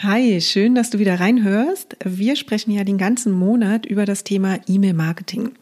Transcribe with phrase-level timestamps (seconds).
[0.00, 1.96] Hi, schön, dass du wieder reinhörst.
[2.04, 5.52] Wir sprechen ja den ganzen Monat über das Thema E-Mail-Marketing.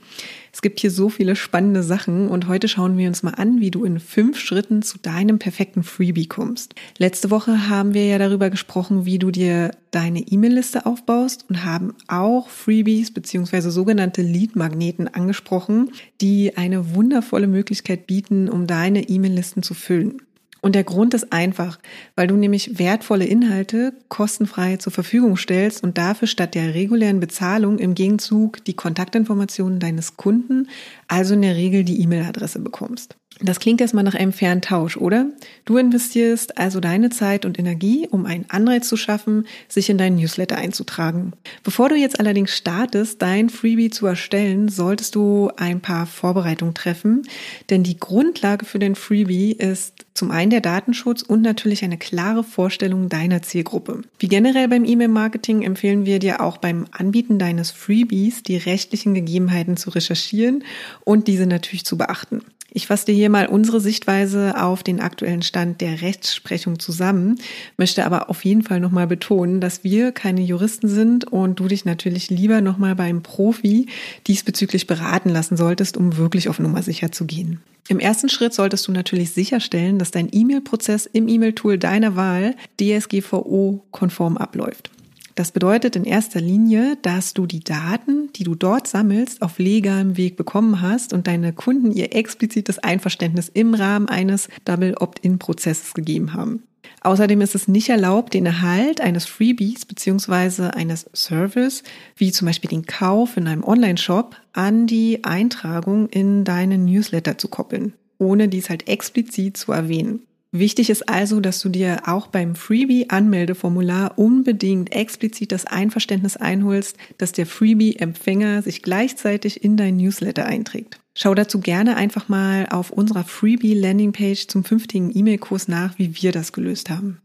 [0.51, 3.71] Es gibt hier so viele spannende Sachen und heute schauen wir uns mal an, wie
[3.71, 6.75] du in fünf Schritten zu deinem perfekten Freebie kommst.
[6.97, 11.93] Letzte Woche haben wir ja darüber gesprochen, wie du dir deine E-Mail-Liste aufbaust und haben
[12.09, 15.91] auch Freebies beziehungsweise sogenannte Lead-Magneten angesprochen,
[16.23, 20.23] die eine wundervolle Möglichkeit bieten, um deine E-Mail-Listen zu füllen.
[20.61, 21.79] Und der Grund ist einfach,
[22.17, 27.79] weil du nämlich wertvolle Inhalte kostenfrei zur Verfügung stellst und dafür statt der regulären Bezahlung
[27.79, 30.69] im Gegenzug die Kontaktinformationen deines Kunden,
[31.09, 33.17] also in der Regel die E-Mail-Adresse bekommst.
[33.43, 35.27] Das klingt erstmal nach einem fairen Tausch, oder?
[35.65, 40.17] Du investierst also deine Zeit und Energie, um einen Anreiz zu schaffen, sich in deinen
[40.17, 41.33] Newsletter einzutragen.
[41.63, 47.23] Bevor du jetzt allerdings startest, dein Freebie zu erstellen, solltest du ein paar Vorbereitungen treffen,
[47.71, 52.45] denn die Grundlage für dein Freebie ist zum einen der Datenschutz und natürlich eine klare
[52.45, 54.03] Vorstellung deiner Zielgruppe.
[54.19, 59.79] Wie generell beim E-Mail-Marketing empfehlen wir dir auch beim Anbieten deines Freebies die rechtlichen Gegebenheiten
[59.79, 60.63] zu recherchieren
[61.05, 62.43] und diese natürlich zu beachten.
[62.73, 67.37] Ich fasse dir hier mal unsere Sichtweise auf den aktuellen Stand der Rechtsprechung zusammen,
[67.77, 71.85] möchte aber auf jeden Fall nochmal betonen, dass wir keine Juristen sind und du dich
[71.85, 73.87] natürlich lieber nochmal beim Profi
[74.29, 77.61] diesbezüglich beraten lassen solltest, um wirklich auf Nummer sicher zu gehen.
[77.89, 84.37] Im ersten Schritt solltest du natürlich sicherstellen, dass dein E-Mail-Prozess im E-Mail-Tool deiner Wahl DSGVO-konform
[84.37, 84.91] abläuft.
[85.35, 90.17] Das bedeutet in erster Linie, dass du die Daten, die du dort sammelst, auf legalem
[90.17, 96.35] Weg bekommen hast und deine Kunden ihr explizites Einverständnis im Rahmen eines Double Opt-in-Prozesses gegeben
[96.35, 96.65] haben.
[97.03, 101.83] Außerdem ist es nicht erlaubt, den Erhalt eines Freebies beziehungsweise eines Service,
[102.17, 107.49] wie zum Beispiel den Kauf in einem Online-Shop, an die Eintragung in deinen Newsletter zu
[107.49, 110.21] koppeln, ohne dies halt explizit zu erwähnen.
[110.53, 117.31] Wichtig ist also, dass du dir auch beim Freebie-Anmeldeformular unbedingt explizit das Einverständnis einholst, dass
[117.31, 120.99] der Freebie-Empfänger sich gleichzeitig in dein Newsletter einträgt.
[121.15, 126.53] Schau dazu gerne einfach mal auf unserer Freebie-Landingpage zum fünftigen E-Mail-Kurs nach, wie wir das
[126.53, 127.21] gelöst haben.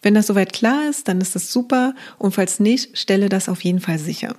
[0.00, 3.64] Wenn das soweit klar ist, dann ist das super und falls nicht, stelle das auf
[3.64, 4.36] jeden Fall sicher.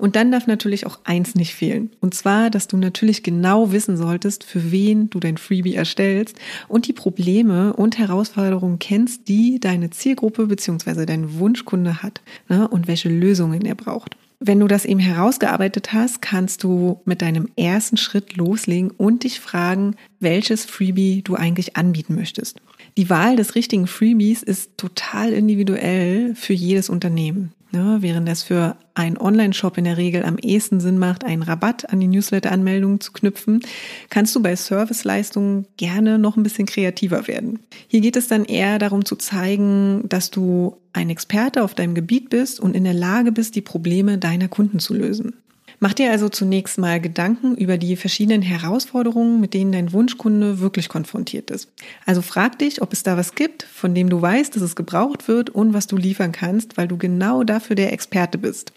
[0.00, 1.90] Und dann darf natürlich auch eins nicht fehlen.
[2.00, 6.36] Und zwar, dass du natürlich genau wissen solltest, für wen du dein Freebie erstellst
[6.68, 11.04] und die Probleme und Herausforderungen kennst, die deine Zielgruppe bzw.
[11.04, 14.16] dein Wunschkunde hat ne, und welche Lösungen er braucht.
[14.42, 19.38] Wenn du das eben herausgearbeitet hast, kannst du mit deinem ersten Schritt loslegen und dich
[19.38, 22.58] fragen, welches Freebie du eigentlich anbieten möchtest.
[22.96, 27.52] Die Wahl des richtigen Freebies ist total individuell für jedes Unternehmen.
[27.72, 31.88] Ne, während es für einen Online-Shop in der Regel am ehesten Sinn macht, einen Rabatt
[31.92, 33.60] an die Newsletter-Anmeldung zu knüpfen,
[34.08, 37.60] kannst du bei Serviceleistungen gerne noch ein bisschen kreativer werden.
[37.86, 42.28] Hier geht es dann eher darum zu zeigen, dass du ein Experte auf deinem Gebiet
[42.28, 45.34] bist und in der Lage bist, die Probleme deiner Kunden zu lösen.
[45.82, 50.90] Mach dir also zunächst mal Gedanken über die verschiedenen Herausforderungen, mit denen dein Wunschkunde wirklich
[50.90, 51.72] konfrontiert ist.
[52.04, 55.26] Also frag dich, ob es da was gibt, von dem du weißt, dass es gebraucht
[55.26, 58.74] wird und was du liefern kannst, weil du genau dafür der Experte bist.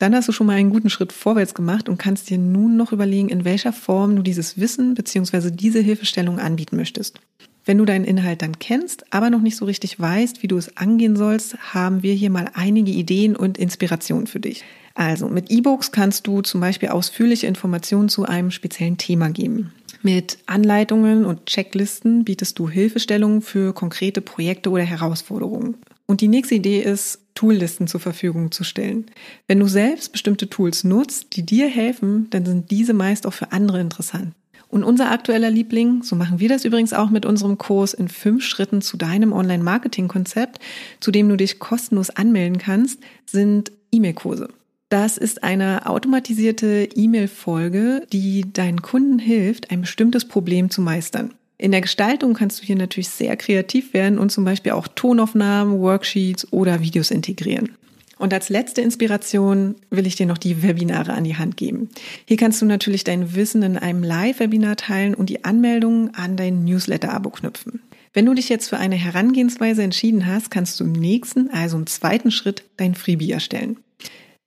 [0.00, 2.90] Dann hast du schon mal einen guten Schritt vorwärts gemacht und kannst dir nun noch
[2.90, 5.50] überlegen, in welcher Form du dieses Wissen bzw.
[5.50, 7.20] diese Hilfestellung anbieten möchtest.
[7.66, 10.74] Wenn du deinen Inhalt dann kennst, aber noch nicht so richtig weißt, wie du es
[10.78, 14.64] angehen sollst, haben wir hier mal einige Ideen und Inspirationen für dich.
[14.94, 19.74] Also mit E-Books kannst du zum Beispiel ausführliche Informationen zu einem speziellen Thema geben.
[20.00, 25.76] Mit Anleitungen und Checklisten bietest du Hilfestellungen für konkrete Projekte oder Herausforderungen.
[26.06, 29.06] Und die nächste Idee ist, Toollisten zur Verfügung zu stellen.
[29.46, 33.52] Wenn du selbst bestimmte Tools nutzt, die dir helfen, dann sind diese meist auch für
[33.52, 34.34] andere interessant.
[34.68, 38.44] Und unser aktueller Liebling, so machen wir das übrigens auch mit unserem Kurs in fünf
[38.44, 40.60] Schritten zu deinem Online-Marketing-Konzept,
[41.00, 44.48] zu dem du dich kostenlos anmelden kannst, sind E-Mail-Kurse.
[44.88, 51.34] Das ist eine automatisierte E-Mail-Folge, die deinen Kunden hilft, ein bestimmtes Problem zu meistern.
[51.60, 55.78] In der Gestaltung kannst du hier natürlich sehr kreativ werden und zum Beispiel auch Tonaufnahmen,
[55.78, 57.76] Worksheets oder Videos integrieren.
[58.16, 61.90] Und als letzte Inspiration will ich dir noch die Webinare an die Hand geben.
[62.24, 66.64] Hier kannst du natürlich dein Wissen in einem Live-Webinar teilen und die Anmeldung an dein
[66.64, 67.82] Newsletter-Abo knüpfen.
[68.14, 71.86] Wenn du dich jetzt für eine Herangehensweise entschieden hast, kannst du im nächsten, also im
[71.86, 73.76] zweiten Schritt, dein Freebie erstellen.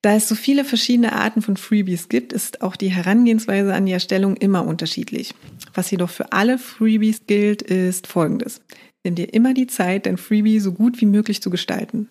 [0.04, 3.94] Da es so viele verschiedene Arten von Freebies gibt, ist auch die Herangehensweise an die
[3.94, 5.34] Erstellung immer unterschiedlich.
[5.74, 8.60] Was jedoch für alle Freebies gilt, ist folgendes.
[9.06, 12.10] Nimm dir immer die Zeit, dein Freebie so gut wie möglich zu gestalten.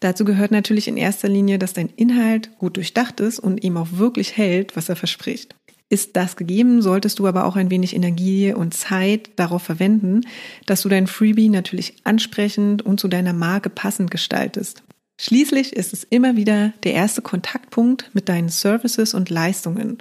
[0.00, 3.88] Dazu gehört natürlich in erster Linie, dass dein Inhalt gut durchdacht ist und eben auch
[3.92, 5.54] wirklich hält, was er verspricht.
[5.90, 10.22] Ist das gegeben, solltest du aber auch ein wenig Energie und Zeit darauf verwenden,
[10.64, 14.82] dass du dein Freebie natürlich ansprechend und zu deiner Marke passend gestaltest.
[15.18, 19.96] Schließlich ist es immer wieder der erste Kontaktpunkt mit deinen Services und Leistungen.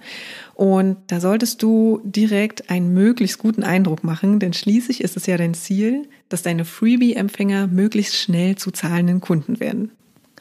[0.56, 5.38] Und da solltest du direkt einen möglichst guten Eindruck machen, denn schließlich ist es ja
[5.38, 9.92] dein Ziel, dass deine Freebie-Empfänger möglichst schnell zu zahlenden Kunden werden.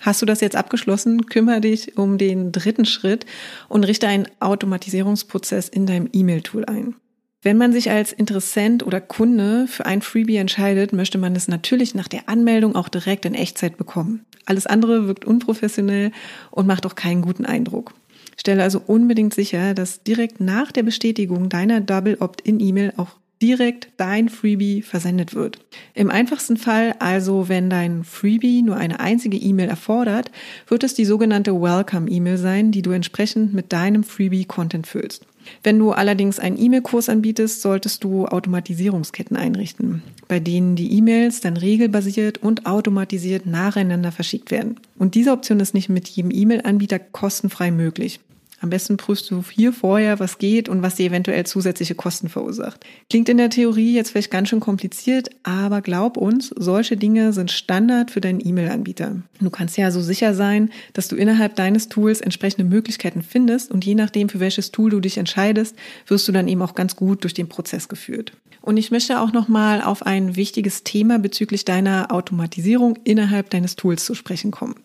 [0.00, 1.26] Hast du das jetzt abgeschlossen?
[1.26, 3.26] Kümmere dich um den dritten Schritt
[3.68, 6.96] und richte einen Automatisierungsprozess in deinem E-Mail-Tool ein.
[7.44, 11.94] Wenn man sich als Interessent oder Kunde für ein Freebie entscheidet, möchte man es natürlich
[11.94, 14.24] nach der Anmeldung auch direkt in Echtzeit bekommen.
[14.46, 16.10] Alles andere wirkt unprofessionell
[16.50, 17.92] und macht auch keinen guten Eindruck.
[18.38, 23.10] Stelle also unbedingt sicher, dass direkt nach der Bestätigung deiner Double Opt-in-E-Mail auch
[23.42, 25.58] direkt dein Freebie versendet wird.
[25.92, 30.30] Im einfachsten Fall, also wenn dein Freebie nur eine einzige E-Mail erfordert,
[30.66, 35.26] wird es die sogenannte Welcome-E-Mail sein, die du entsprechend mit deinem Freebie-Content füllst.
[35.62, 41.56] Wenn du allerdings einen E-Mail-Kurs anbietest, solltest du Automatisierungsketten einrichten, bei denen die E-Mails dann
[41.56, 44.80] regelbasiert und automatisiert nacheinander verschickt werden.
[44.98, 48.20] Und diese Option ist nicht mit jedem E-Mail-Anbieter kostenfrei möglich.
[48.64, 52.82] Am besten prüfst du hier vorher, was geht und was dir eventuell zusätzliche Kosten verursacht.
[53.10, 57.50] Klingt in der Theorie jetzt vielleicht ganz schön kompliziert, aber glaub uns, solche Dinge sind
[57.50, 59.16] Standard für deinen E-Mail-Anbieter.
[59.38, 63.84] Du kannst ja so sicher sein, dass du innerhalb deines Tools entsprechende Möglichkeiten findest und
[63.84, 65.76] je nachdem, für welches Tool du dich entscheidest,
[66.06, 68.32] wirst du dann eben auch ganz gut durch den Prozess geführt.
[68.64, 74.06] Und ich möchte auch nochmal auf ein wichtiges Thema bezüglich deiner Automatisierung innerhalb deines Tools
[74.06, 74.76] zu sprechen kommen.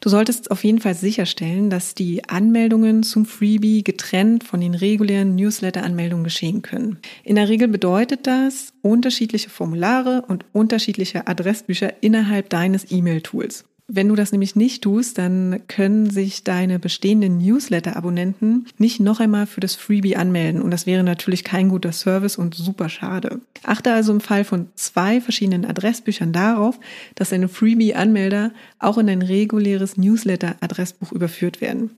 [0.00, 5.34] Du solltest auf jeden Fall sicherstellen, dass die Anmeldungen zum Freebie getrennt von den regulären
[5.34, 7.00] Newsletter-Anmeldungen geschehen können.
[7.22, 13.66] In der Regel bedeutet das unterschiedliche Formulare und unterschiedliche Adressbücher innerhalb deines E-Mail-Tools.
[13.94, 19.46] Wenn du das nämlich nicht tust, dann können sich deine bestehenden Newsletter-Abonnenten nicht noch einmal
[19.46, 20.62] für das Freebie anmelden.
[20.62, 23.42] Und das wäre natürlich kein guter Service und super schade.
[23.64, 26.80] Achte also im Fall von zwei verschiedenen Adressbüchern darauf,
[27.16, 31.90] dass deine Freebie-Anmelder auch in dein reguläres Newsletter-Adressbuch überführt werden.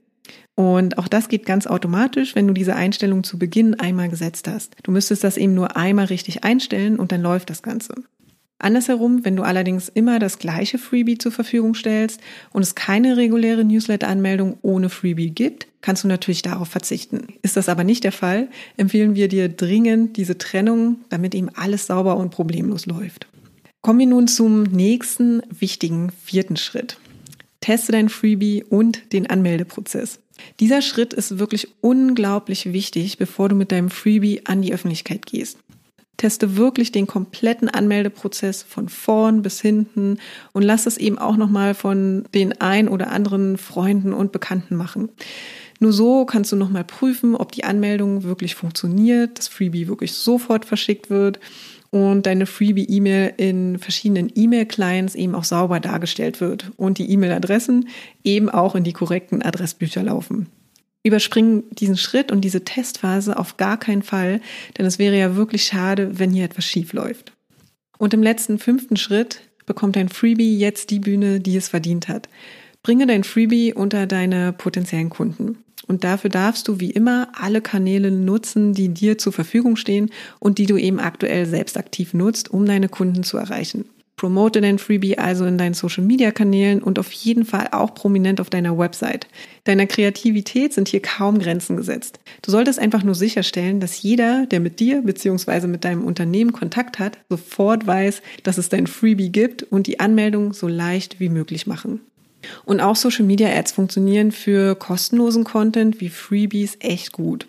[0.55, 4.75] Und auch das geht ganz automatisch, wenn du diese Einstellung zu Beginn einmal gesetzt hast.
[4.83, 7.95] Du müsstest das eben nur einmal richtig einstellen und dann läuft das Ganze.
[8.65, 12.19] Andersherum, wenn du allerdings immer das gleiche Freebie zur Verfügung stellst
[12.51, 17.27] und es keine reguläre Newsletter-Anmeldung ohne Freebie gibt, kannst du natürlich darauf verzichten.
[17.43, 21.85] Ist das aber nicht der Fall, empfehlen wir dir dringend diese Trennung, damit eben alles
[21.85, 23.27] sauber und problemlos läuft.
[23.81, 26.97] Kommen wir nun zum nächsten wichtigen vierten Schritt.
[27.61, 30.19] Teste dein Freebie und den Anmeldeprozess.
[30.59, 35.59] Dieser Schritt ist wirklich unglaublich wichtig, bevor du mit deinem Freebie an die Öffentlichkeit gehst.
[36.17, 40.17] Teste wirklich den kompletten Anmeldeprozess von vorn bis hinten
[40.53, 45.09] und lass es eben auch nochmal von den ein oder anderen Freunden und Bekannten machen.
[45.79, 50.63] Nur so kannst du nochmal prüfen, ob die Anmeldung wirklich funktioniert, das Freebie wirklich sofort
[50.63, 51.39] verschickt wird
[51.91, 57.89] und deine Freebie-E-Mail in verschiedenen E-Mail-Clients eben auch sauber dargestellt wird und die E-Mail-Adressen
[58.23, 60.47] eben auch in die korrekten Adressbücher laufen.
[61.05, 64.41] Überspringen diesen Schritt und diese Testphase auf gar keinen Fall,
[64.77, 67.31] denn es wäre ja wirklich schade, wenn hier etwas schief läuft.
[67.99, 72.27] Und im letzten fünften Schritt bekommt dein Freebie jetzt die Bühne, die es verdient hat.
[72.81, 75.59] Bringe dein Freebie unter deine potenziellen Kunden.
[75.87, 80.57] Und dafür darfst du wie immer alle Kanäle nutzen, die dir zur Verfügung stehen und
[80.57, 83.85] die du eben aktuell selbst aktiv nutzt, um deine Kunden zu erreichen.
[84.17, 88.39] Promote dein Freebie also in deinen Social Media Kanälen und auf jeden Fall auch prominent
[88.39, 89.27] auf deiner Website.
[89.65, 92.19] Deiner Kreativität sind hier kaum Grenzen gesetzt.
[92.41, 95.67] Du solltest einfach nur sicherstellen, dass jeder, der mit dir bzw.
[95.67, 100.53] mit deinem Unternehmen Kontakt hat, sofort weiß, dass es dein Freebie gibt und die Anmeldung
[100.53, 101.99] so leicht wie möglich machen.
[102.65, 107.47] Und auch Social Media Ads funktionieren für kostenlosen Content wie Freebies echt gut.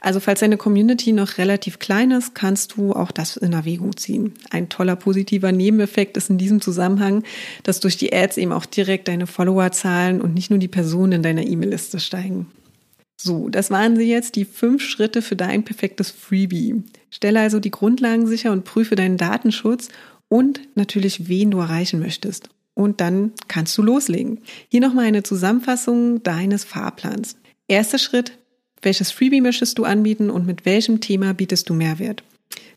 [0.00, 4.34] Also falls deine Community noch relativ klein ist, kannst du auch das in Erwägung ziehen.
[4.50, 7.24] Ein toller positiver Nebeneffekt ist in diesem Zusammenhang,
[7.62, 11.22] dass durch die Ads eben auch direkt deine Followerzahlen und nicht nur die Personen in
[11.22, 12.46] deiner E-Mail-Liste steigen.
[13.22, 16.82] So, das waren sie jetzt, die fünf Schritte für dein perfektes Freebie.
[17.10, 19.88] Stelle also die Grundlagen sicher und prüfe deinen Datenschutz
[20.28, 22.48] und natürlich, wen du erreichen möchtest
[22.80, 24.40] und dann kannst du loslegen.
[24.68, 27.36] Hier nochmal eine Zusammenfassung deines Fahrplans.
[27.68, 28.38] Erster Schritt,
[28.80, 32.22] welches Freebie möchtest du anbieten und mit welchem Thema bietest du Mehrwert?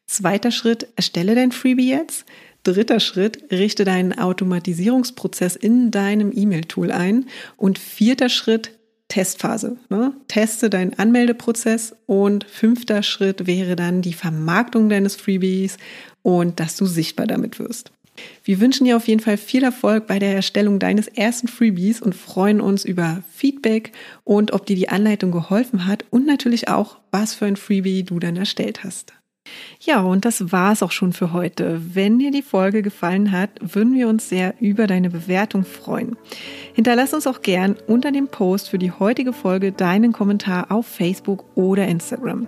[0.06, 2.26] Zweiter Schritt, erstelle dein Freebie jetzt.
[2.64, 7.28] Dritter Schritt, richte deinen Automatisierungsprozess in deinem E-Mail-Tool ein.
[7.56, 9.78] Und vierter Schritt, Testphase.
[9.90, 10.14] Ne?
[10.28, 15.78] Teste deinen Anmeldeprozess und fünfter Schritt wäre dann die Vermarktung deines Freebies
[16.24, 17.92] und dass du sichtbar damit wirst.
[18.44, 22.16] Wir wünschen dir auf jeden Fall viel Erfolg bei der Erstellung deines ersten Freebies und
[22.16, 23.92] freuen uns über Feedback
[24.24, 28.20] und ob dir die Anleitung geholfen hat und natürlich auch, was für ein Freebie du
[28.20, 29.14] dann erstellt hast.
[29.82, 31.82] Ja, und das war's auch schon für heute.
[31.94, 36.16] Wenn dir die Folge gefallen hat, würden wir uns sehr über deine Bewertung freuen.
[36.74, 41.46] Hinterlass uns auch gern unter dem Post für die heutige Folge deinen Kommentar auf Facebook
[41.56, 42.48] oder Instagram.